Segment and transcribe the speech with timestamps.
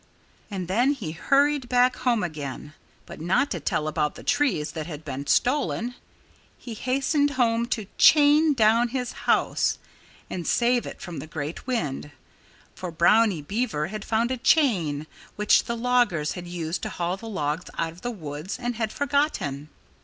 [0.49, 2.73] And then he hurried back home again
[3.05, 5.93] but not to tell about the trees that had been stolen.
[6.57, 9.77] He hastened home to chain down his house
[10.27, 12.09] and save it from the great wind.
[12.73, 17.29] For Brownie Beaver had found a chain, which the loggers had used to haul the
[17.29, 19.69] logs out of the woods, and had forgotten.